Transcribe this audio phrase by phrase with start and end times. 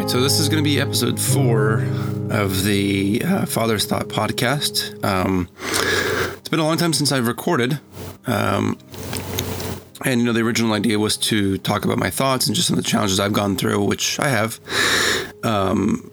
[0.00, 1.82] right, so this is going to be episode four
[2.30, 5.04] of the uh, Father's Thought podcast.
[5.04, 5.46] Um,
[6.38, 7.78] it's been a long time since I've recorded.
[8.26, 8.78] Um,
[10.06, 12.78] and, you know, the original idea was to talk about my thoughts and just some
[12.78, 14.58] of the challenges I've gone through, which I have.
[15.42, 16.10] Um,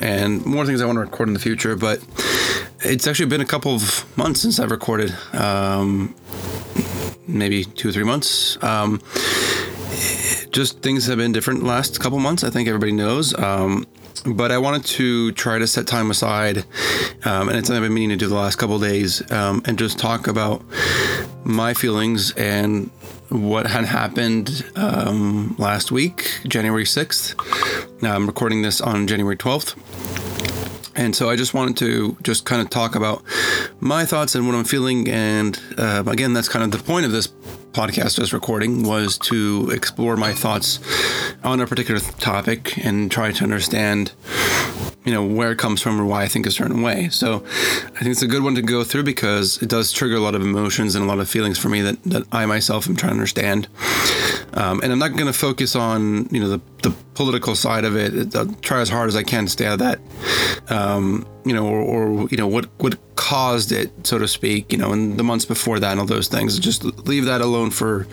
[0.00, 1.76] and more things I want to record in the future.
[1.76, 2.02] But
[2.80, 6.14] it's actually been a couple of months since I've recorded, um,
[7.26, 8.62] maybe two or three months.
[8.62, 9.02] Um,
[10.58, 12.42] just things have been different last couple months.
[12.42, 13.32] I think everybody knows.
[13.38, 13.86] Um,
[14.26, 16.64] but I wanted to try to set time aside,
[17.24, 19.78] um, and it's something I've been meaning to do the last couple days, um, and
[19.78, 20.64] just talk about
[21.44, 22.90] my feelings and
[23.28, 28.02] what had happened um, last week, January 6th.
[28.02, 29.76] Now I'm recording this on January 12th.
[30.96, 33.22] And so I just wanted to just kind of talk about
[33.78, 35.08] my thoughts and what I'm feeling.
[35.08, 37.28] And uh, again, that's kind of the point of this
[37.72, 40.80] podcast I was recording was to explore my thoughts
[41.44, 44.12] on a particular topic and try to understand
[45.04, 47.08] you know where it comes from or why I think a certain way.
[47.08, 50.20] So I think it's a good one to go through because it does trigger a
[50.20, 52.94] lot of emotions and a lot of feelings for me that, that I myself am
[52.96, 53.68] trying to understand.
[54.54, 57.96] Um, and I'm not going to focus on you know the, the political side of
[57.96, 58.34] it.
[58.34, 60.00] I'll try as hard as I can to stay out of that.
[60.70, 64.72] Um, you know, or, or, you know what what caused it, so to speak.
[64.72, 66.58] You know, in the months before that and all those things.
[66.58, 68.04] Just leave that alone for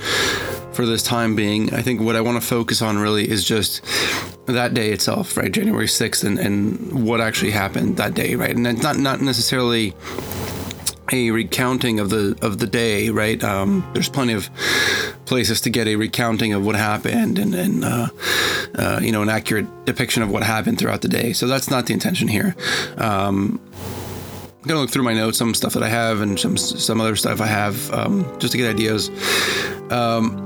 [0.74, 1.74] for this time being.
[1.74, 3.84] I think what I want to focus on really is just
[4.46, 5.52] that day itself, right?
[5.52, 8.56] January sixth, and and what actually happened that day, right?
[8.56, 9.94] And not not necessarily
[11.12, 13.44] a recounting of the of the day, right?
[13.44, 14.50] Um, there's plenty of
[15.26, 18.08] places to get a recounting of what happened and, and uh,
[18.76, 21.34] uh, you know an accurate depiction of what happened throughout the day.
[21.34, 22.56] So that's not the intention here.
[22.98, 23.60] Um,
[24.66, 27.16] I'm gonna look through my notes, some stuff that I have, and some some other
[27.16, 29.10] stuff I have, um, just to get ideas.
[29.92, 30.44] Um,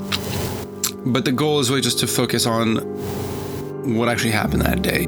[1.05, 2.77] but the goal is really just to focus on
[3.97, 5.07] what actually happened that day.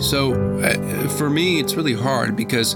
[0.00, 2.74] So uh, for me, it's really hard because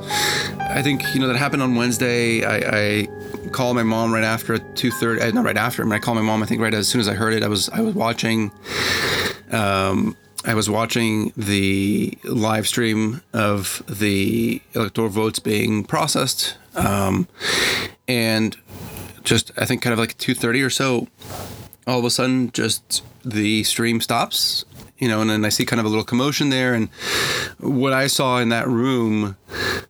[0.61, 2.45] I think you know that happened on Wednesday.
[2.45, 5.83] I, I called my mom right after two thirty, uh, not right after.
[5.83, 6.43] I, mean, I called my mom.
[6.43, 8.53] I think right as soon as I heard it, I was I was watching.
[9.51, 17.27] Um, I was watching the live stream of the electoral votes being processed, um,
[18.07, 18.55] and
[19.23, 21.09] just I think kind of like two thirty or so.
[21.87, 24.67] All of a sudden, just the stream stops
[24.99, 26.75] you know, and then I see kind of a little commotion there.
[26.75, 26.89] And
[27.59, 29.37] what I saw in that room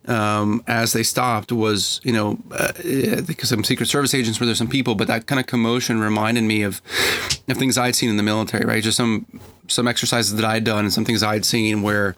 [0.06, 2.72] um, as they stopped was, you know, uh,
[3.26, 6.44] because some Secret Service agents were there, some people, but that kind of commotion reminded
[6.44, 6.80] me of,
[7.48, 8.82] of things I'd seen in the military, right?
[8.82, 9.26] Just some
[9.68, 12.16] some exercises that I'd done and some things I'd seen where,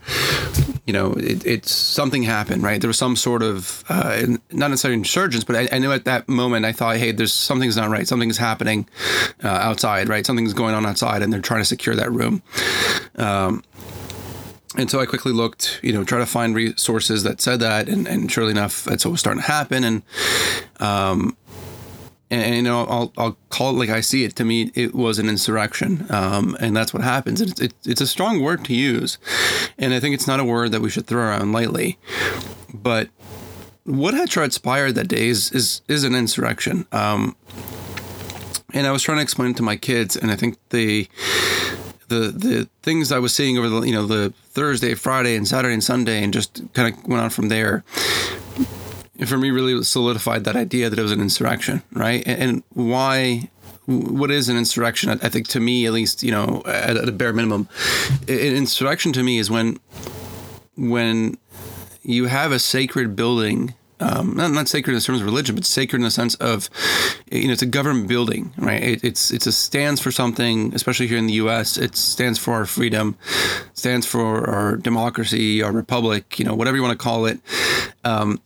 [0.87, 2.81] you know, it, it's something happened, right?
[2.81, 6.29] There was some sort of, uh, not necessarily insurgents, but I, I, knew at that
[6.29, 8.07] moment I thought, hey, there's something's not right.
[8.07, 8.89] Something's happening
[9.45, 10.27] uh, outside, right?
[10.27, 12.43] Something's going on outside, and they're trying to secure that room.
[13.17, 13.63] Um,
[14.77, 18.07] and so I quickly looked, you know, try to find resources that said that, and,
[18.07, 19.85] and surely enough, that's what was starting to happen.
[19.85, 20.03] And
[20.81, 21.37] um,
[22.31, 24.35] and, and, you know I'll, I'll call it like I see it.
[24.37, 27.41] To me, it was an insurrection, um, and that's what happens.
[27.41, 29.19] It's, it, it's a strong word to use,
[29.79, 31.99] and I think it's not a word that we should throw around lightly.
[32.75, 33.09] But
[33.85, 36.87] what had transpired that day is is, is an insurrection.
[36.93, 37.37] Um,
[38.75, 41.09] and I was trying to explain it to my kids, and I think the
[42.09, 45.75] the the things I was seeing over the you know the Thursday, Friday, and Saturday
[45.75, 47.85] and Sunday, and just kind of went on from there
[49.19, 52.23] And for me really solidified that idea that it was an insurrection, right?
[52.27, 53.51] And, and why
[53.87, 55.11] what is an insurrection?
[55.11, 57.69] I think to me, at least, you know, at, at, a bare minimum,
[58.27, 59.79] an insurrection to me is when
[60.77, 61.39] when
[62.03, 63.75] you have a sacred building.
[63.99, 66.69] Um, not, not sacred in the terms of religion, but sacred in the sense of,
[67.33, 68.83] you know, it's a government building, right?
[68.83, 71.79] It, it's it's a stands for something, especially here in the U.S.
[71.79, 73.17] It stands for our freedom,
[73.73, 77.41] stands for our democracy, our republic, you know, whatever you want to call it.
[78.05, 78.41] Um,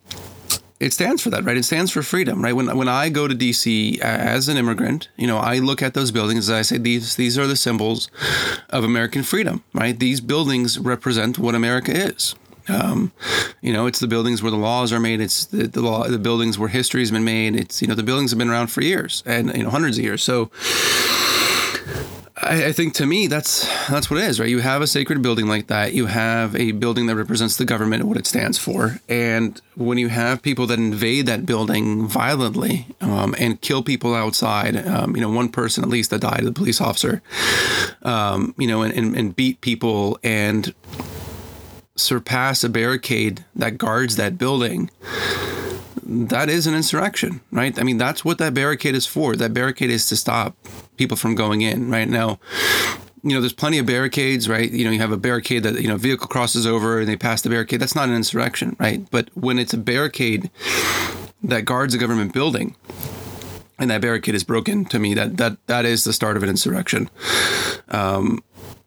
[0.81, 1.59] it stands for that, right?
[1.59, 2.55] It stands for freedom, right?
[2.55, 6.11] When when I go to DC as an immigrant, you know, I look at those
[6.11, 8.11] buildings and I say these these are the symbols
[8.71, 9.99] of American freedom, right?
[9.99, 12.35] These buildings represent what America is.
[12.71, 13.13] Um,
[13.61, 15.21] you know, it's the buildings where the laws are made.
[15.21, 17.57] It's the, the law, the buildings where history has been made.
[17.57, 20.05] It's you know the buildings have been around for years and you know hundreds of
[20.05, 20.23] years.
[20.23, 20.51] So
[22.43, 24.49] I, I, think to me that's that's what it is, right?
[24.49, 25.93] You have a sacred building like that.
[25.93, 29.01] You have a building that represents the government and what it stands for.
[29.09, 34.77] And when you have people that invade that building violently um, and kill people outside,
[34.87, 37.23] um, you know, one person at least that died, the police officer,
[38.03, 40.75] um, you know, and, and, and beat people and
[42.01, 44.91] surpass a barricade that guards that building
[46.11, 47.79] that is an insurrection, right?
[47.79, 49.37] I mean, that's what that barricade is for.
[49.37, 50.57] That barricade is to stop
[50.97, 52.09] people from going in, right?
[52.09, 52.41] Now,
[53.23, 54.71] you know, there's plenty of barricades, right?
[54.71, 57.43] You know, you have a barricade that, you know, vehicle crosses over and they pass
[57.43, 57.81] the barricade.
[57.81, 59.07] That's not an insurrection, right?
[59.11, 60.51] But when it's a barricade
[61.45, 62.75] that guards a government building,
[63.79, 66.51] and that barricade is broken to me that that that is the start of an
[66.51, 67.09] insurrection
[67.89, 68.45] um,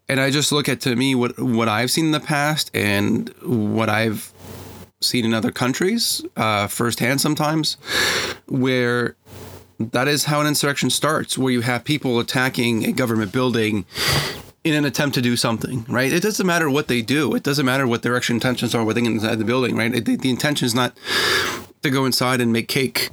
[0.08, 3.28] and i just look at to me what what i've seen in the past and
[3.42, 4.32] what i've
[5.04, 7.76] seen in other countries uh, firsthand sometimes,
[8.46, 9.16] where
[9.78, 13.84] that is how an insurrection starts, where you have people attacking a government building
[14.62, 16.12] in an attempt to do something, right?
[16.12, 17.34] It doesn't matter what they do.
[17.34, 19.94] It doesn't matter what their actual intentions are within inside the building, right?
[19.94, 20.96] It, the intention is not
[21.82, 23.10] to go inside and make cake.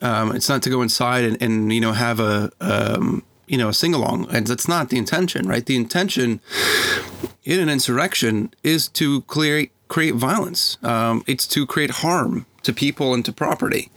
[0.00, 3.68] Um, it's not to go inside and, and you know have a um, you know
[3.68, 5.64] a sing along, and that's not the intention, right?
[5.64, 6.40] The intention
[7.44, 10.78] in an insurrection is to clear create violence.
[10.82, 13.90] Um, it's to create harm to people and to property.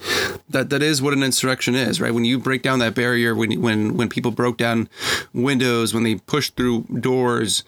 [0.50, 2.14] That that is what an insurrection is, right?
[2.14, 4.90] When you break down that barrier, when when when people broke down
[5.34, 7.64] windows, when they pushed through doors,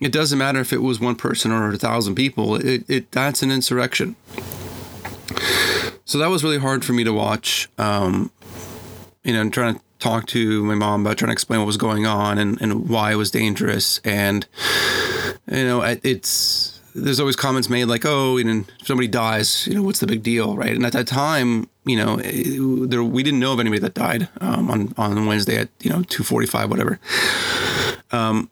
[0.00, 2.56] it doesn't matter if it was one person or a thousand people.
[2.56, 4.16] It, it that's an insurrection.
[6.06, 7.68] So that was really hard for me to watch.
[7.76, 8.30] Um,
[9.24, 11.76] you know, and trying to talk to my mom about trying to explain what was
[11.76, 14.00] going on and, and why it was dangerous.
[14.04, 14.46] And,
[15.50, 19.74] you know, it's, there's always comments made like, oh, you know, if somebody dies, you
[19.74, 20.74] know, what's the big deal, right?
[20.74, 24.28] And at that time, you know, it, there, we didn't know of anybody that died
[24.40, 26.98] um, on on Wednesday at you know two forty five, whatever.
[28.10, 28.50] Um,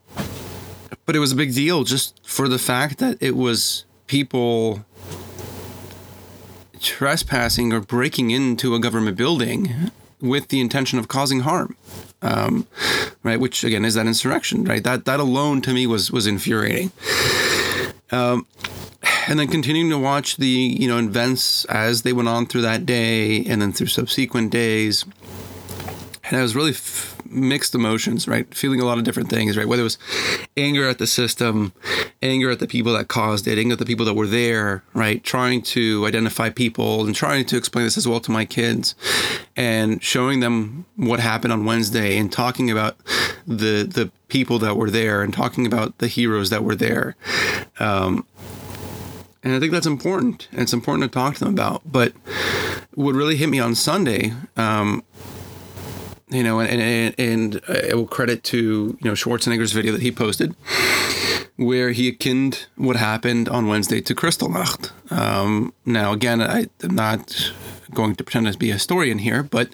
[1.06, 4.84] but it was a big deal just for the fact that it was people
[6.80, 9.90] trespassing or breaking into a government building
[10.24, 11.76] with the intention of causing harm.
[12.22, 12.66] Um,
[13.22, 14.82] right, which again is that insurrection, right?
[14.82, 16.90] That that alone to me was was infuriating.
[18.10, 18.46] Um,
[19.28, 22.86] and then continuing to watch the you know events as they went on through that
[22.86, 25.04] day and then through subsequent days
[26.24, 28.52] and I was really f- mixed emotions, right?
[28.54, 29.66] Feeling a lot of different things, right?
[29.66, 29.98] Whether it was
[30.56, 31.72] anger at the system,
[32.22, 35.22] anger at the people that caused it, anger at the people that were there, right?
[35.22, 38.94] Trying to identify people and trying to explain this as well to my kids
[39.56, 42.96] and showing them what happened on Wednesday and talking about
[43.46, 47.14] the the people that were there and talking about the heroes that were there.
[47.78, 48.26] Um,
[49.44, 50.48] and I think that's important.
[50.52, 51.82] And it's important to talk to them about.
[51.84, 52.14] But
[52.94, 55.04] what really hit me on Sunday, um,
[56.28, 60.10] you know, and, and, and I will credit to, you know, Schwarzenegger's video that he
[60.10, 60.54] posted
[61.56, 64.90] where he akined what happened on Wednesday to Kristallnacht.
[65.12, 67.52] Um, now, again, I, am not
[67.92, 69.68] going to pretend to be a historian here, but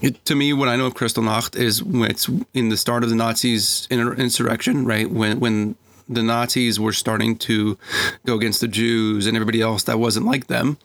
[0.00, 3.10] it, to me, what I know of Kristallnacht is when it's in the start of
[3.10, 5.10] the Nazis' insurrection, right?
[5.10, 5.76] When when
[6.10, 7.78] the Nazis were starting to
[8.26, 10.76] go against the Jews and everybody else that wasn't like them,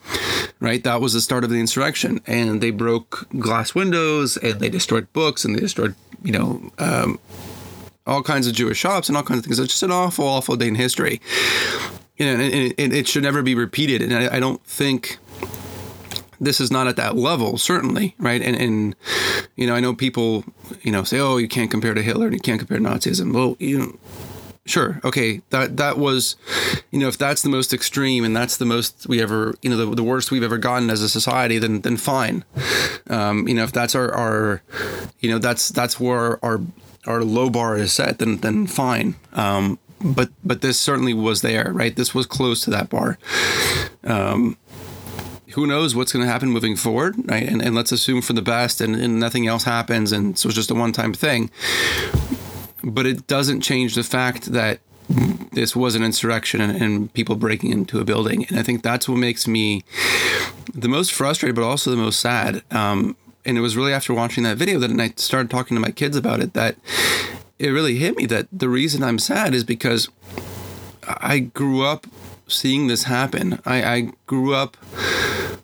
[0.59, 0.83] right?
[0.83, 2.21] That was the start of the insurrection.
[2.27, 7.19] And they broke glass windows and they destroyed books and they destroyed, you know, um,
[8.05, 9.57] all kinds of Jewish shops and all kinds of things.
[9.57, 11.19] It's just an awful, awful day in history.
[12.17, 14.01] You know, and, and it should never be repeated.
[14.03, 15.17] And I, I don't think
[16.39, 18.41] this is not at that level, certainly, right?
[18.41, 18.95] And, and
[19.55, 20.45] you know, I know people,
[20.81, 23.33] you know, say, "Oh, you can't compare to Hitler and you can't compare to Nazism."
[23.33, 23.99] Well, you know,
[24.65, 24.99] sure.
[25.03, 25.41] Okay.
[25.49, 26.35] That that was
[26.91, 29.77] you know if that's the most extreme and that's the most we ever you know
[29.77, 32.43] the, the worst we've ever gotten as a society then then fine.
[33.09, 34.61] Um, you know if that's our our
[35.19, 36.61] you know that's that's where our
[37.05, 39.15] our low bar is set then then fine.
[39.33, 41.95] Um, but but this certainly was there right?
[41.95, 43.17] This was close to that bar.
[44.03, 44.57] Um,
[45.55, 47.47] who knows what's going to happen moving forward right?
[47.47, 50.55] And, and let's assume for the best and, and nothing else happens and so it's
[50.55, 51.49] just a one-time thing
[52.85, 54.79] but it doesn't change the fact that
[55.51, 58.45] this was an insurrection and, and, people breaking into a building.
[58.47, 59.83] And I think that's what makes me
[60.73, 62.63] the most frustrated, but also the most sad.
[62.71, 63.15] Um,
[63.45, 66.17] and it was really after watching that video that I started talking to my kids
[66.17, 66.77] about it that
[67.59, 70.09] it really hit me that the reason I'm sad is because
[71.07, 72.07] I grew up
[72.47, 73.61] seeing this happen.
[73.65, 74.75] I, I grew up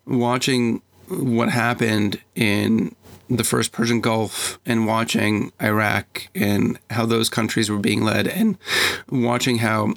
[0.06, 2.96] watching what happened in
[3.38, 8.58] the first Persian Gulf and watching Iraq and how those countries were being led and
[9.10, 9.94] watching how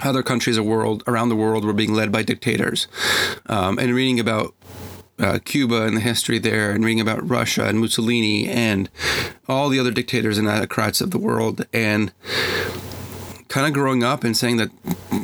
[0.00, 2.86] other countries of world around the world were being led by dictators,
[3.46, 4.54] um, and reading about
[5.18, 8.88] uh, Cuba and the history there, and reading about Russia and Mussolini and
[9.48, 12.12] all the other dictators and autocrats of the world, and
[13.48, 14.70] kind of growing up and saying that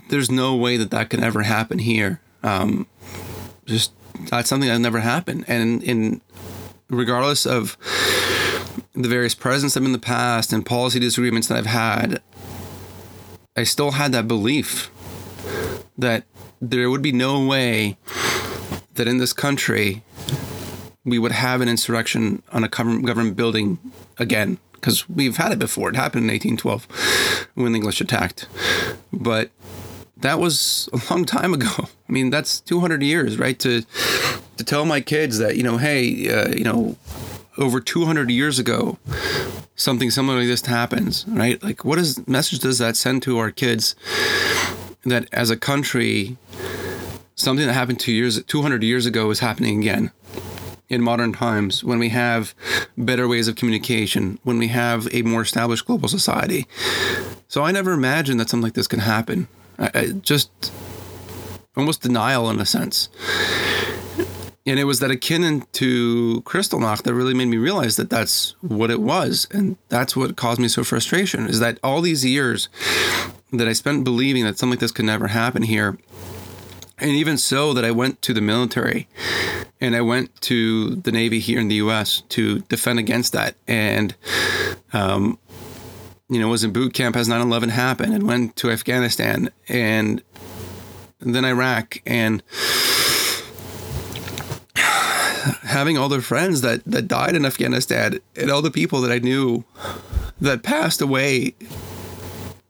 [0.08, 2.20] there's no way that that can ever happen here.
[2.42, 2.86] Um,
[3.66, 3.92] just
[4.28, 6.20] that's something that never happened, and in
[6.96, 7.76] regardless of
[8.94, 12.22] the various presidents I've been in the past and policy disagreements that I've had,
[13.56, 14.90] I still had that belief
[15.96, 16.24] that
[16.60, 17.96] there would be no way
[18.94, 20.02] that in this country
[21.04, 23.78] we would have an insurrection on a government building
[24.18, 25.88] again because we've had it before.
[25.88, 28.48] It happened in 1812 when the English attacked,
[29.12, 29.50] but
[30.16, 31.68] that was a long time ago.
[32.08, 33.58] I mean, that's 200 years, right?
[33.60, 33.82] To
[34.56, 36.96] to tell my kids that you know, hey, uh, you know,
[37.58, 38.98] over 200 years ago,
[39.76, 41.62] something similar like this happens, right?
[41.62, 43.94] Like, what is message does that send to our kids
[45.04, 46.36] that as a country,
[47.34, 50.10] something that happened two years, 200 years ago is happening again
[50.88, 52.54] in modern times when we have
[52.96, 56.66] better ways of communication, when we have a more established global society.
[57.48, 59.48] So I never imagined that something like this can happen.
[59.78, 60.50] I, I just
[61.76, 63.08] almost denial in a sense
[64.66, 68.90] and it was that akin to Kristallnacht that really made me realize that that's what
[68.90, 71.46] it was, and that's what caused me so frustration.
[71.46, 72.68] Is that all these years
[73.52, 75.98] that I spent believing that something like this could never happen here,
[76.98, 79.06] and even so that I went to the military,
[79.80, 82.22] and I went to the Navy here in the U.S.
[82.30, 84.14] to defend against that, and
[84.92, 85.38] um,
[86.30, 90.22] you know, was in boot camp as 9/11 happened, and went to Afghanistan, and
[91.20, 92.42] then Iraq, and
[95.62, 99.18] having all the friends that that died in Afghanistan and all the people that I
[99.18, 99.64] knew
[100.40, 101.54] that passed away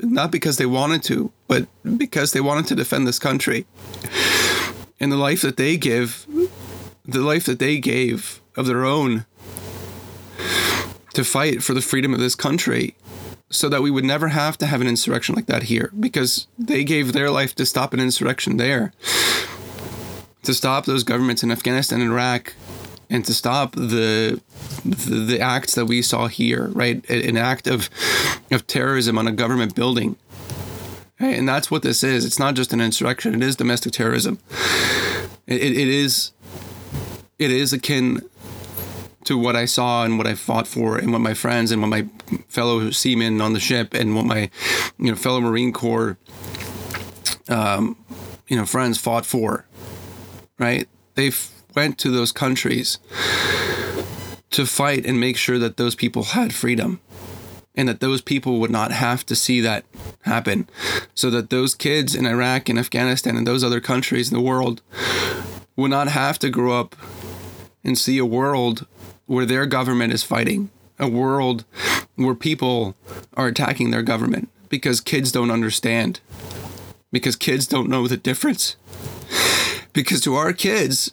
[0.01, 1.67] not because they wanted to, but
[1.97, 3.67] because they wanted to defend this country.
[5.01, 6.27] And the life that they give,
[7.05, 9.27] the life that they gave of their own
[11.15, 12.97] to fight for the freedom of this country
[13.51, 16.83] so that we would never have to have an insurrection like that here because they
[16.83, 18.93] gave their life to stop an insurrection there
[20.45, 22.55] to stop those governments in Afghanistan and Iraq
[23.11, 24.41] and to stop the,
[24.85, 27.09] the, the acts that we saw here, right?
[27.09, 27.91] An act of
[28.51, 30.17] of terrorism on a government building.
[31.21, 31.39] Right?
[31.39, 32.25] And that's what this is.
[32.25, 34.39] It's not just an insurrection, it is domestic terrorism.
[35.47, 36.33] It, it, is
[37.39, 38.23] it is akin
[39.25, 41.89] to what I saw and what I fought for and what my friends and what
[41.89, 42.07] my
[42.49, 44.51] fellow seamen on the ship and what my
[44.99, 46.19] you know fellow Marine Corps
[47.49, 47.97] um,
[48.49, 49.67] you know friends fought for
[50.59, 50.89] right?
[51.15, 51.31] They
[51.75, 52.99] went to those countries
[54.51, 57.01] to fight and make sure that those people had freedom
[57.75, 59.85] and that those people would not have to see that
[60.23, 60.69] happen.
[61.15, 64.81] So that those kids in Iraq and Afghanistan and those other countries in the world
[65.77, 66.95] would not have to grow up
[67.83, 68.87] and see a world
[69.27, 71.65] where their government is fighting a world
[72.17, 72.95] where people
[73.37, 76.21] are attacking their government because kids don't understand
[77.11, 78.77] because kids don't know the difference
[79.95, 81.13] because to our kids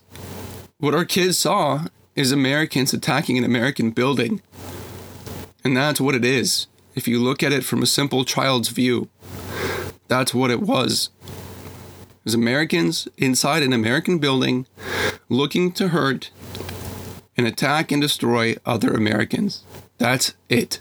[0.82, 1.86] what our kids saw
[2.16, 4.42] is Americans attacking an American building.
[5.64, 6.66] And that's what it is.
[6.96, 9.08] If you look at it from a simple child's view,
[10.08, 11.12] that's what it was.
[11.22, 14.66] It was Americans inside an American building
[15.30, 16.32] looking to hurt
[17.38, 19.64] and attack and destroy other Americans.
[20.00, 20.80] That's it.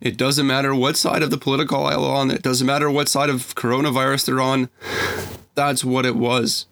[0.00, 3.28] It doesn't matter what side of the political aisle on, it doesn't matter what side
[3.28, 4.70] of coronavirus they're on.
[5.54, 6.64] That's what it was.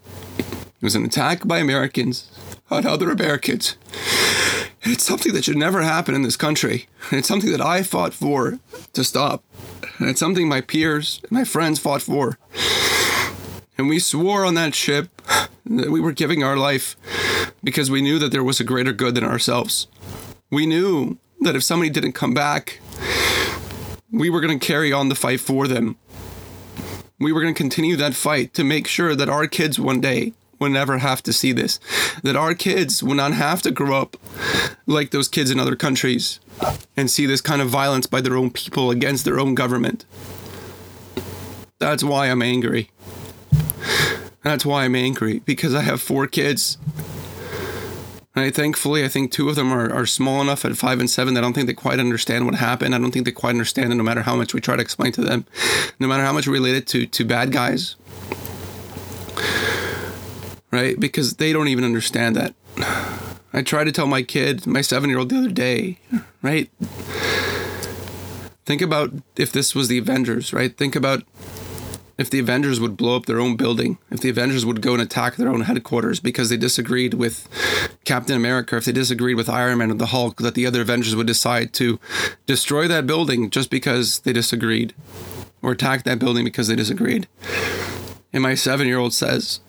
[0.84, 2.30] It was an attack by Americans
[2.70, 3.78] on other Americans.
[4.82, 6.88] And It's something that should never happen in this country.
[7.08, 8.58] And It's something that I fought for
[8.92, 9.42] to stop.
[9.98, 12.36] And it's something my peers and my friends fought for.
[13.78, 15.08] And we swore on that ship
[15.64, 16.96] that we were giving our life
[17.64, 19.86] because we knew that there was a greater good than ourselves.
[20.50, 22.78] We knew that if somebody didn't come back,
[24.12, 25.96] we were going to carry on the fight for them.
[27.18, 30.34] We were going to continue that fight to make sure that our kids one day
[30.58, 31.78] will never have to see this.
[32.22, 34.16] That our kids will not have to grow up
[34.86, 36.40] like those kids in other countries
[36.96, 40.04] and see this kind of violence by their own people against their own government.
[41.78, 42.90] That's why I'm angry.
[44.42, 46.78] That's why I'm angry because I have four kids.
[48.36, 51.08] And I thankfully, I think two of them are, are small enough at five and
[51.08, 52.94] seven that I don't think they quite understand what happened.
[52.94, 55.12] I don't think they quite understand it no matter how much we try to explain
[55.12, 55.46] to them,
[56.00, 57.94] no matter how much we relate it to, to bad guys
[60.74, 60.98] right?
[60.98, 62.54] Because they don't even understand that.
[63.52, 66.00] I tried to tell my kid, my seven year old, the other day,
[66.42, 66.68] right?
[68.66, 70.76] Think about if this was the Avengers, right?
[70.76, 71.22] Think about
[72.18, 75.02] if the Avengers would blow up their own building, if the Avengers would go and
[75.02, 77.48] attack their own headquarters because they disagreed with
[78.04, 81.14] Captain America, if they disagreed with Iron Man or the Hulk, that the other Avengers
[81.14, 82.00] would decide to
[82.46, 84.94] destroy that building just because they disagreed
[85.62, 87.28] or attack that building because they disagreed.
[88.32, 89.60] And my seven year old says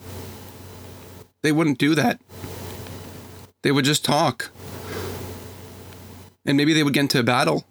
[1.46, 2.20] they wouldn't do that.
[3.62, 4.50] They would just talk.
[6.44, 7.66] And maybe they would get into a battle,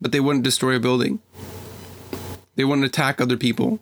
[0.00, 1.20] but they wouldn't destroy a building.
[2.54, 3.80] They wouldn't attack other people.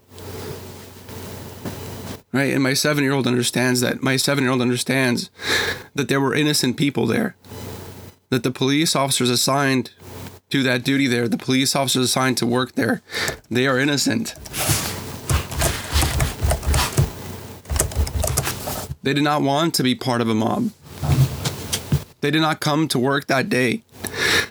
[2.32, 2.52] Right?
[2.52, 4.02] And my seven year old understands that.
[4.02, 5.30] My seven year old understands
[5.94, 7.36] that there were innocent people there.
[8.30, 9.92] That the police officers assigned
[10.50, 13.02] to that duty there, the police officers assigned to work there,
[13.50, 14.34] they are innocent.
[19.06, 20.72] They did not want to be part of a mob.
[22.22, 23.84] They did not come to work that day.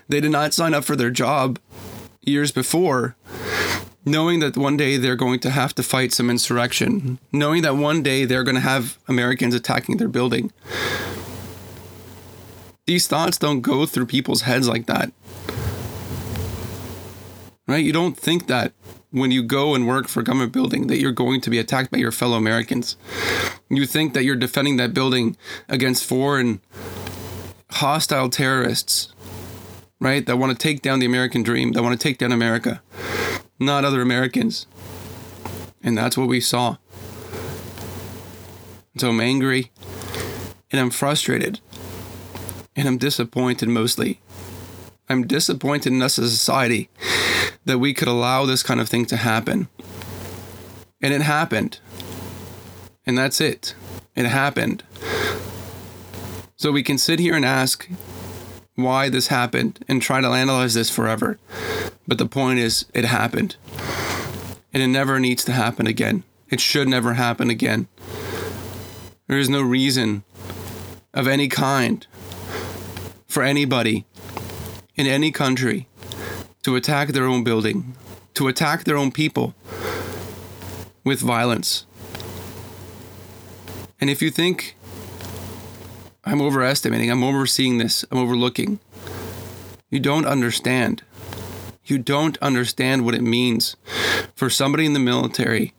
[0.07, 1.59] They did not sign up for their job
[2.21, 3.17] years before
[4.05, 8.01] knowing that one day they're going to have to fight some insurrection, knowing that one
[8.01, 10.53] day they're going to have Americans attacking their building.
[12.87, 15.11] These thoughts don't go through people's heads like that.
[17.67, 17.83] Right?
[17.83, 18.71] You don't think that
[19.15, 21.97] when you go and work for government building that you're going to be attacked by
[21.97, 22.97] your fellow Americans.
[23.69, 25.37] You think that you're defending that building
[25.69, 26.61] against foreign
[27.71, 29.13] hostile terrorists,
[29.99, 30.25] right?
[30.25, 32.81] That want to take down the American dream, that want to take down America
[33.59, 34.67] not other Americans.
[35.81, 36.77] And that's what we saw.
[38.97, 39.71] So I'm angry
[40.71, 41.59] and I'm frustrated
[42.75, 44.19] and I'm disappointed mostly.
[45.07, 46.89] I'm disappointed in us as a society
[47.65, 49.67] that we could allow this kind of thing to happen.
[51.01, 51.79] And it happened.
[53.05, 53.75] And that's it.
[54.15, 54.83] It happened.
[56.55, 57.87] So we can sit here and ask
[58.75, 61.37] why this happened and try to analyze this forever.
[62.07, 63.55] But the point is, it happened.
[64.73, 66.23] And it never needs to happen again.
[66.49, 67.87] It should never happen again.
[69.27, 70.23] There is no reason
[71.13, 72.05] of any kind
[73.27, 74.05] for anybody
[74.95, 75.87] in any country
[76.63, 77.95] to attack their own building,
[78.33, 79.53] to attack their own people
[81.03, 81.85] with violence.
[83.99, 84.75] And if you think
[86.23, 88.79] I'm overestimating, I'm overseeing this, I'm overlooking,
[89.89, 91.03] you don't understand.
[91.85, 93.75] You don't understand what it means
[94.35, 95.73] for somebody in the military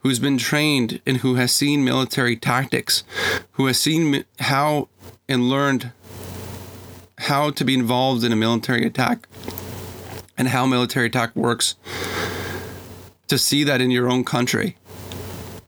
[0.00, 3.04] who's been trained and who has seen military tactics,
[3.52, 4.88] who has seen how
[5.28, 5.92] and learned
[7.20, 9.28] how to be involved in a military attack
[10.36, 11.76] and how military attack works
[13.28, 14.76] to see that in your own country.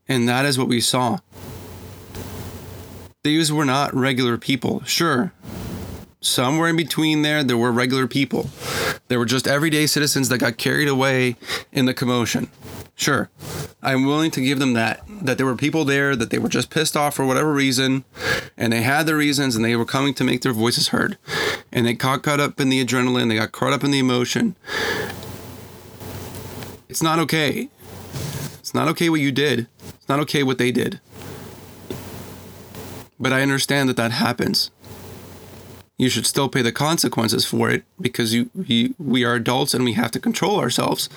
[0.09, 1.19] And that is what we saw.
[3.23, 4.83] These were not regular people.
[4.85, 5.33] Sure,
[6.23, 8.49] somewhere in between there, there were regular people.
[9.09, 11.37] There were just everyday citizens that got carried away
[11.73, 12.49] in the commotion.
[13.03, 13.31] Sure,
[13.83, 15.03] I'm willing to give them that.
[15.09, 18.05] That there were people there that they were just pissed off for whatever reason,
[18.57, 21.19] and they had their reasons, and they were coming to make their voices heard.
[21.73, 24.55] And they got caught up in the adrenaline, they got caught up in the emotion.
[26.89, 27.71] It's not okay.
[28.61, 29.67] It's not okay what you did.
[29.95, 31.01] It's not okay what they did.
[33.19, 34.71] But I understand that that happens
[35.99, 39.85] you should still pay the consequences for it because you, you we are adults and
[39.85, 41.09] we have to control ourselves.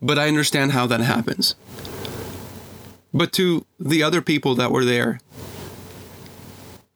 [0.00, 1.54] But I understand how that happens.
[3.12, 5.20] But to the other people that were there,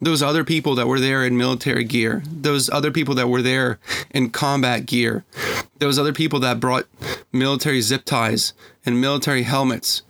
[0.01, 3.79] those other people that were there in military gear, those other people that were there
[4.11, 5.25] in combat gear,
[5.79, 6.87] those other people that brought
[7.33, 8.53] military zip ties
[8.85, 10.03] and military helmets,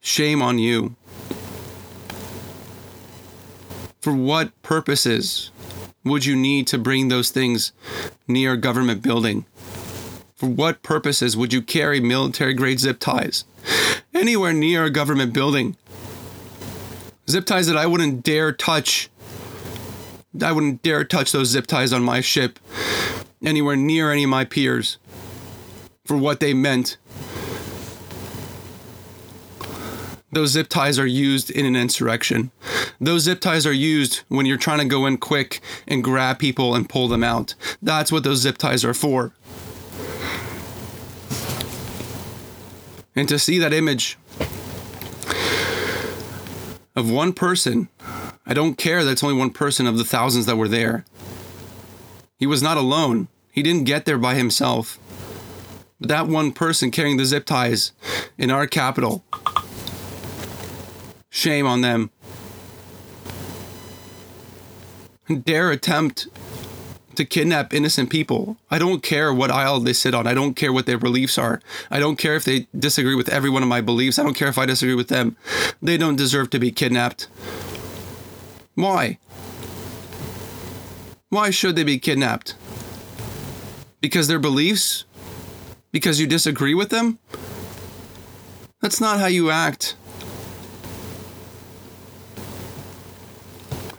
[0.00, 0.94] shame on you.
[4.00, 5.50] For what purposes
[6.04, 7.72] would you need to bring those things
[8.28, 9.44] near government building?
[10.40, 13.44] For what purposes would you carry military grade zip ties
[14.14, 15.76] anywhere near a government building?
[17.28, 19.10] Zip ties that I wouldn't dare touch.
[20.42, 22.58] I wouldn't dare touch those zip ties on my ship
[23.44, 24.96] anywhere near any of my peers
[26.06, 26.96] for what they meant
[30.32, 32.50] those zip ties are used in an insurrection.
[33.00, 36.74] Those zip ties are used when you're trying to go in quick and grab people
[36.74, 37.54] and pull them out.
[37.82, 39.32] That's what those zip ties are for.
[43.16, 44.18] And to see that image
[46.94, 47.88] of one person,
[48.46, 51.04] I don't care that it's only one person of the thousands that were there.
[52.38, 53.28] He was not alone.
[53.52, 54.98] He didn't get there by himself.
[55.98, 57.92] But that one person carrying the zip ties
[58.38, 59.24] in our capital
[61.30, 62.10] Shame on them.
[65.44, 66.26] Dare attempt
[67.16, 68.56] to kidnap innocent people.
[68.70, 70.26] I don't care what aisle they sit on.
[70.26, 71.60] I don't care what their beliefs are.
[71.90, 74.18] I don't care if they disagree with every one of my beliefs.
[74.18, 75.36] I don't care if I disagree with them.
[75.82, 77.28] They don't deserve to be kidnapped.
[78.74, 79.18] Why?
[81.28, 82.54] Why should they be kidnapped?
[84.00, 85.04] Because their beliefs?
[85.92, 87.18] Because you disagree with them?
[88.80, 89.96] That's not how you act.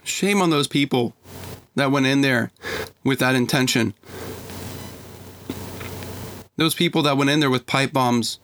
[0.03, 1.13] Shame on those people
[1.75, 2.51] that went in there
[3.03, 3.93] with that intention.
[6.57, 8.39] Those people that went in there with pipe bombs.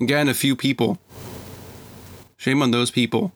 [0.00, 0.98] Again, a few people.
[2.36, 3.32] Shame on those people.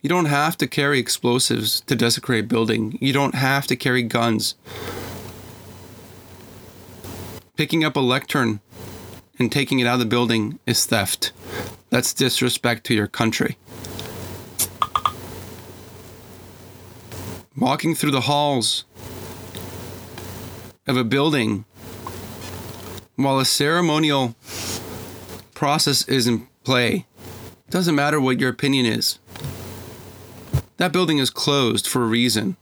[0.00, 2.96] You don't have to carry explosives to desecrate a building.
[3.00, 4.54] You don't have to carry guns.
[7.56, 8.60] Picking up a lectern
[9.38, 11.32] and taking it out of the building is theft.
[11.90, 13.56] That's disrespect to your country.
[17.56, 18.84] Walking through the halls
[20.86, 21.64] of a building
[23.16, 24.34] while a ceremonial
[25.54, 27.06] process is in play.
[27.70, 29.18] Doesn't matter what your opinion is.
[30.76, 32.56] That building is closed for a reason.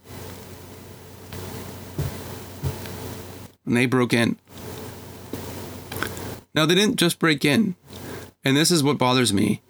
[3.66, 4.38] And they broke in.
[6.54, 7.74] Now, they didn't just break in.
[8.44, 9.62] And this is what bothers me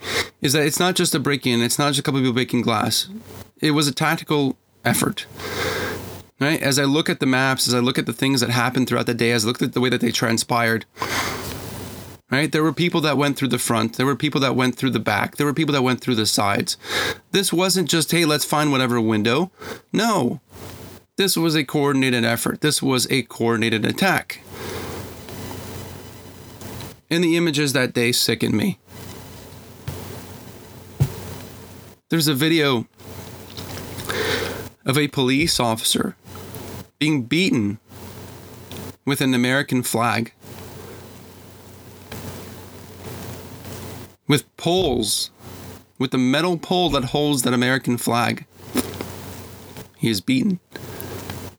[0.43, 2.61] is that it's not just a break in, it's not just a couple people breaking
[2.61, 3.09] glass.
[3.61, 5.27] It was a tactical effort.
[6.41, 6.61] Right?
[6.61, 9.07] As I look at the maps, as I look at the things that happened throughout
[9.07, 10.85] the day, as I looked at the way that they transpired,
[12.31, 12.51] right?
[12.51, 14.99] There were people that went through the front, there were people that went through the
[14.99, 16.77] back, there were people that went through the sides.
[17.31, 19.53] This wasn't just, hey, let's find whatever window.
[19.93, 20.41] No.
[21.17, 22.61] This was a coordinated effort.
[22.61, 24.41] This was a coordinated attack.
[27.09, 28.79] And the images that day sickened me.
[32.11, 32.87] There's a video
[34.85, 36.17] of a police officer
[36.99, 37.79] being beaten
[39.05, 40.33] with an American flag.
[44.27, 45.31] With poles,
[45.99, 48.47] with the metal pole that holds that American flag.
[49.97, 50.61] He is beaten.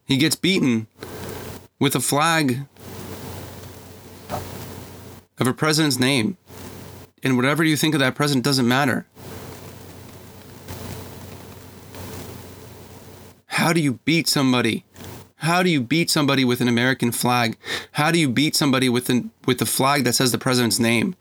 [0.05, 0.87] He gets beaten
[1.79, 2.61] with a flag
[5.39, 6.37] of a president's name.
[7.23, 9.07] And whatever you think of that president doesn't matter.
[13.65, 14.85] How do you beat somebody?
[15.37, 17.57] How do you beat somebody with an American flag?
[17.93, 21.15] How do you beat somebody with an, with the flag that says the president's name?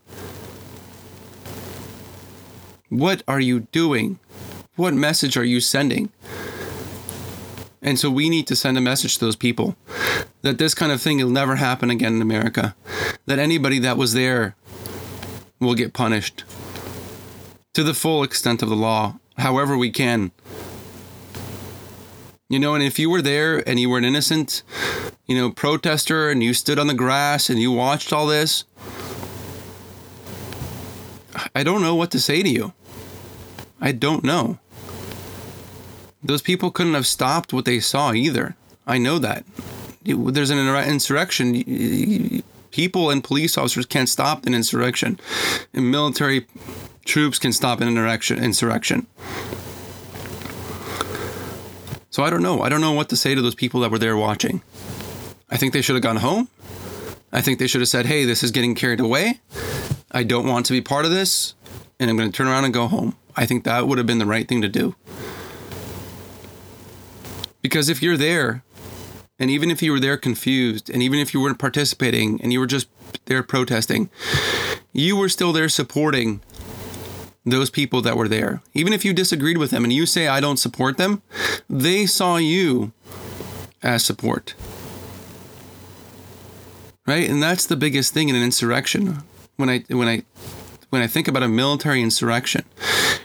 [2.89, 4.19] What are you doing?
[4.75, 6.11] What message are you sending?
[7.81, 9.75] And so we need to send a message to those people
[10.43, 12.75] that this kind of thing will never happen again in America.
[13.25, 14.55] That anybody that was there
[15.59, 16.43] will get punished
[17.73, 20.31] to the full extent of the law, however we can.
[22.47, 24.61] You know, and if you were there and you were an innocent,
[25.25, 28.65] you know, protester and you stood on the grass and you watched all this,
[31.55, 32.73] I don't know what to say to you.
[33.81, 34.59] I don't know.
[36.23, 38.55] Those people couldn't have stopped what they saw either.
[38.85, 39.43] I know that.
[40.03, 42.43] There's an insurrection.
[42.69, 45.19] People and police officers can't stop an insurrection.
[45.73, 46.45] And military
[47.05, 49.07] troops can stop an insurrection.
[52.15, 52.61] So I don't know.
[52.61, 54.61] I don't know what to say to those people that were there watching.
[55.49, 56.47] I think they should have gone home.
[57.33, 59.41] I think they should have said, hey, this is getting carried away.
[60.13, 61.55] I don't want to be part of this.
[61.99, 63.17] And I'm going to turn around and go home.
[63.35, 64.95] I think that would have been the right thing to do.
[67.61, 68.63] Because if you're there,
[69.37, 72.61] and even if you were there confused, and even if you weren't participating and you
[72.61, 72.87] were just
[73.25, 74.09] there protesting,
[74.93, 76.39] you were still there supporting
[77.45, 78.61] those people that were there.
[78.73, 81.21] Even if you disagreed with them and you say, I don't support them,
[81.69, 82.91] they saw you
[83.83, 84.55] as support.
[87.05, 87.29] Right?
[87.29, 89.23] And that's the biggest thing in an insurrection.
[89.57, 90.23] When I when I
[90.89, 92.65] when I think about a military insurrection,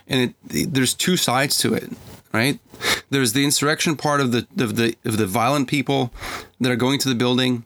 [0.06, 1.90] and it, there's two sides to it,
[2.32, 2.60] right?
[3.08, 6.12] There's the insurrection part of the of the of the violent people
[6.60, 7.64] that are going to the building,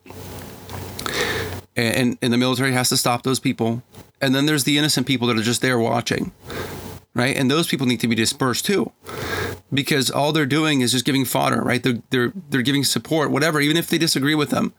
[1.77, 3.83] and and the military has to stop those people
[4.25, 6.33] and then there's the innocent people that are just there watching,
[7.15, 7.37] right?
[7.37, 8.91] And those people need to be dispersed too,
[9.73, 11.83] because all they're doing is just giving fodder, right?
[11.83, 14.73] They're they're they're giving support, whatever, even if they disagree with them.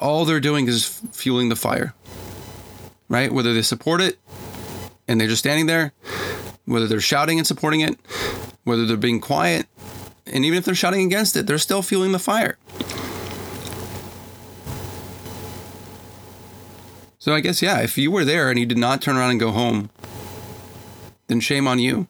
[0.00, 1.94] All they're doing is fueling the fire,
[3.08, 3.32] right?
[3.32, 4.18] Whether they support it
[5.06, 5.92] and they're just standing there,
[6.64, 7.96] whether they're shouting and supporting it,
[8.64, 9.66] whether they're being quiet,
[10.26, 12.58] and even if they're shouting against it, they're still fueling the fire.
[17.20, 19.38] So I guess, yeah, if you were there and you did not turn around and
[19.38, 19.90] go home,
[21.26, 22.08] then shame on you.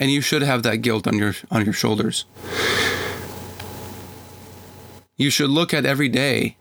[0.00, 2.24] And you should have that guilt on your on your shoulders.
[5.16, 6.56] You should look at every day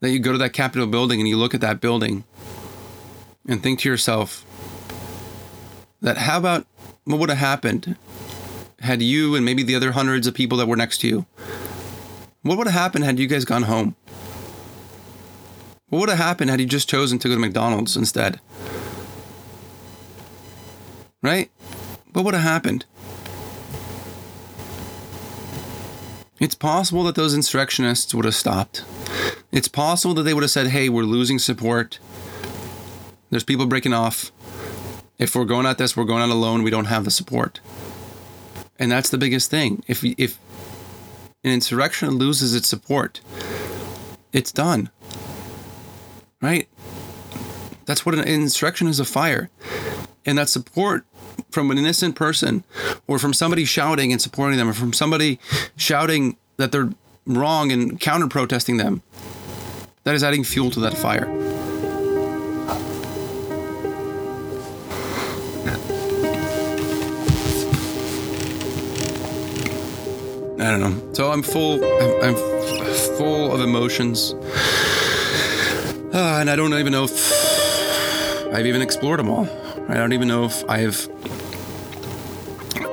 [0.00, 2.22] that you go to that Capitol building and you look at that building
[3.48, 4.44] and think to yourself
[6.00, 6.66] that how about
[7.04, 7.96] what would have happened
[8.78, 11.26] had you and maybe the other hundreds of people that were next to you
[12.42, 13.96] what would have happened had you guys gone home
[15.92, 18.40] what would have happened had he just chosen to go to McDonald's instead
[21.22, 21.50] right
[22.12, 22.86] what would have happened
[26.42, 28.84] It's possible that those insurrectionists would have stopped.
[29.52, 32.00] It's possible that they would have said, hey, we're losing support.
[33.30, 34.32] There's people breaking off.
[35.20, 36.64] If we're going at this, we're going out alone.
[36.64, 37.60] We don't have the support.
[38.76, 39.84] And that's the biggest thing.
[39.86, 40.36] If, if
[41.44, 43.20] an insurrection loses its support,
[44.32, 44.90] it's done.
[46.42, 46.68] Right?
[47.86, 49.48] That's what an insurrection is a fire.
[50.26, 51.06] And that support
[51.50, 52.64] from an innocent person
[53.06, 55.38] or from somebody shouting and supporting them or from somebody
[55.76, 56.90] shouting that they're
[57.26, 59.02] wrong and counter protesting them.
[60.04, 61.28] That is adding fuel to that fire.
[70.62, 71.12] I don't know.
[71.12, 71.84] So I'm full.
[71.84, 72.34] I'm, I'm
[73.18, 74.34] full of emotions,
[76.12, 79.48] uh, and I don't even know if I've even explored them all.
[79.88, 81.08] I don't even know if I've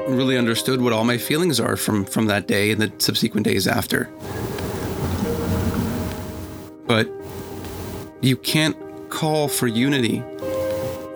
[0.08, 3.68] really understood what all my feelings are from from that day and the subsequent days
[3.68, 4.10] after.
[6.88, 7.10] But
[8.22, 8.76] you can't
[9.10, 10.24] call for unity.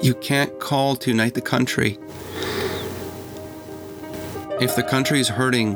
[0.01, 1.97] You can't call to unite the country.
[4.61, 5.75] If the country is hurting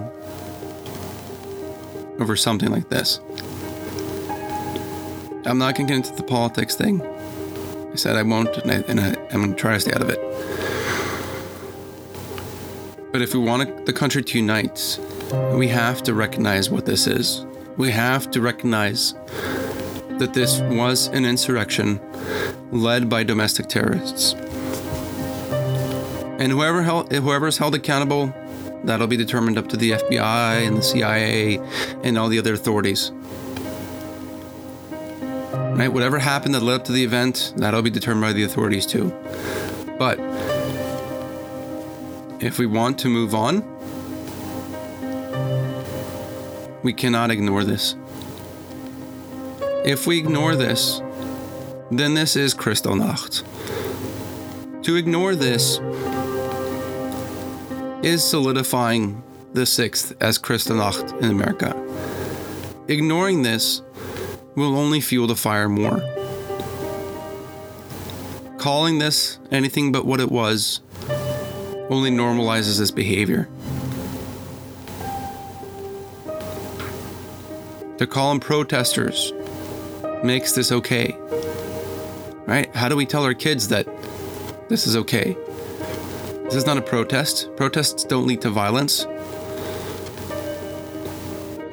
[2.19, 3.19] over something like this.
[5.47, 7.01] I'm not going to get into the politics thing.
[7.01, 10.01] I said I won't, and, I, and I, I'm going to try to stay out
[10.01, 10.19] of it.
[13.13, 14.99] But if we want the country to unite,
[15.53, 17.45] we have to recognize what this is.
[17.77, 19.13] We have to recognize
[20.19, 22.01] that this was an insurrection
[22.71, 24.33] led by domestic terrorists.
[26.39, 28.33] And whoever held, whoever is held accountable,
[28.83, 31.59] that'll be determined up to the FBI and the CIA
[32.03, 33.13] and all the other authorities.
[35.77, 35.93] Right?
[35.93, 39.13] Whatever happened that led up to the event, that'll be determined by the authorities too.
[39.99, 40.17] But
[42.39, 43.61] if we want to move on,
[46.81, 47.95] we cannot ignore this.
[49.85, 50.99] If we ignore this,
[51.91, 53.43] then this is Kristallnacht.
[54.83, 55.79] To ignore this
[58.03, 59.21] is solidifying
[59.53, 61.75] the 6th as Kristallnacht in America.
[62.87, 63.81] Ignoring this
[64.57, 66.01] will only fuel the fire more.
[68.57, 70.81] Calling this anything but what it was
[71.89, 73.47] only normalizes this behavior.
[77.99, 79.31] To call them protesters
[80.23, 81.15] makes this okay.
[82.45, 82.73] Right?
[82.75, 83.87] How do we tell our kids that
[84.69, 85.37] this is okay?
[86.43, 87.55] This is not a protest.
[87.55, 89.05] Protests don't lead to violence.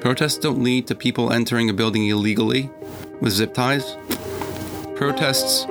[0.05, 2.69] Protests don't lead to people entering a building illegally
[3.23, 3.97] with zip ties.
[4.97, 5.65] Protests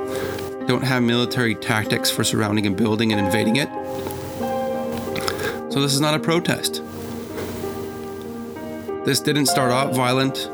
[0.66, 3.70] don't have military tactics for surrounding a building and invading it.
[5.72, 6.82] So this is not a protest.
[9.06, 10.50] This didn't start out violent.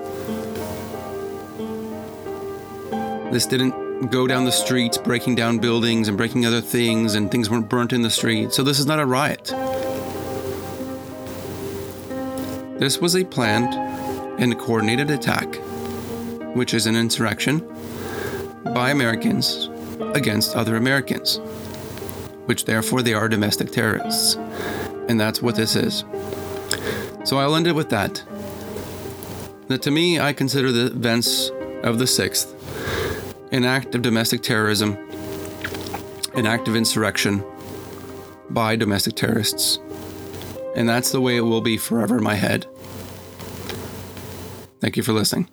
[3.32, 7.50] This didn't go down the streets breaking down buildings and breaking other things and things
[7.50, 8.52] weren't burnt in the street.
[8.52, 9.54] So this is not a riot.
[12.80, 13.74] This was a planned
[14.42, 15.54] and coordinated attack,
[16.56, 17.60] which is an insurrection
[18.74, 19.70] by Americans
[20.16, 21.40] against other Americans,
[22.46, 24.36] which therefore they are domestic terrorists.
[25.10, 26.06] And that's what this is.
[27.26, 28.24] So I'll end it with that.
[29.68, 31.52] That to me, I consider the events
[31.84, 32.56] of the 6th
[33.52, 34.98] an act of domestic terrorism,
[36.36, 37.44] an act of insurrection
[38.52, 39.80] by domestic terrorists.
[40.80, 42.66] And that's the way it will be forever in my head.
[44.80, 45.50] Thank you for listening.